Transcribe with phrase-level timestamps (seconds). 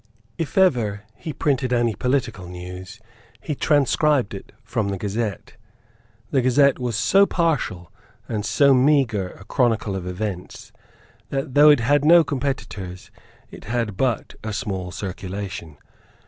[0.39, 2.99] If ever he printed any political news,
[3.39, 5.57] he transcribed it from the Gazette.
[6.31, 7.91] The Gazette was so partial
[8.27, 10.71] and so meagre a chronicle of events
[11.29, 13.11] that, though it had no competitors,
[13.51, 15.77] it had but a small circulation.